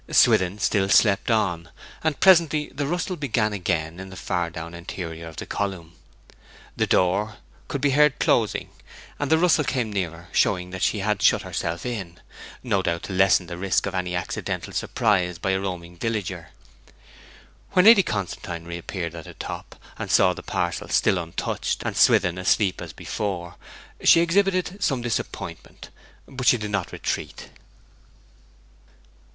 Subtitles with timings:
[0.09, 1.69] Swithin still slept on,
[2.03, 5.93] and presently the rustle began again in the far down interior of the column.
[6.75, 7.35] The door
[7.67, 8.71] could be heard closing,
[9.19, 12.19] and the rustle came nearer, showing that she had shut herself in,
[12.63, 16.49] no doubt to lessen the risk of an accidental surprise by any roaming villager.
[17.73, 22.39] When Lady Constantine reappeared at the top, and saw the parcel still untouched and Swithin
[22.39, 23.53] asleep as before,
[24.03, 25.91] she exhibited some disappointment;
[26.27, 27.49] but she did not retreat.